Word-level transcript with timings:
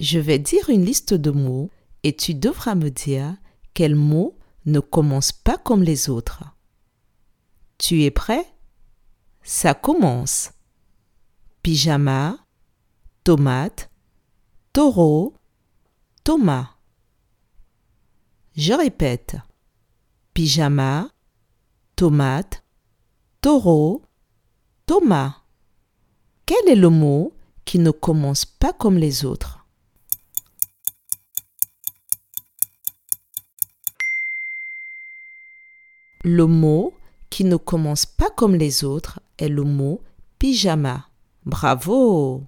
Je 0.00 0.18
vais 0.18 0.38
dire 0.38 0.70
une 0.70 0.84
liste 0.84 1.14
de 1.14 1.30
mots 1.30 1.70
et 2.02 2.16
tu 2.16 2.34
devras 2.34 2.74
me 2.74 2.90
dire 2.90 3.36
quels 3.74 3.94
mots 3.94 4.36
ne 4.66 4.80
commencent 4.80 5.32
pas 5.32 5.56
comme 5.56 5.82
les 5.82 6.10
autres. 6.10 6.42
Tu 7.78 8.02
es 8.02 8.10
prêt? 8.10 8.46
Ça 9.42 9.74
commence. 9.74 10.50
Pyjama, 11.62 12.38
tomate, 13.24 13.90
taureau, 14.72 15.34
Thomas. 16.24 16.70
Je 18.56 18.72
répète. 18.72 19.36
Pyjama, 20.34 21.08
tomate, 21.96 22.64
taureau, 23.40 24.02
Thomas. 24.86 25.42
Quel 26.46 26.68
est 26.68 26.76
le 26.76 26.90
mot 26.90 27.34
qui 27.64 27.78
ne 27.78 27.90
commence 27.90 28.44
pas 28.44 28.72
comme 28.72 28.98
les 28.98 29.24
autres? 29.24 29.63
Le 36.26 36.46
mot 36.46 36.94
qui 37.28 37.44
ne 37.44 37.56
commence 37.56 38.06
pas 38.06 38.30
comme 38.30 38.54
les 38.54 38.82
autres 38.82 39.20
est 39.36 39.48
le 39.48 39.62
mot 39.62 40.00
pyjama. 40.38 41.04
Bravo 41.44 42.44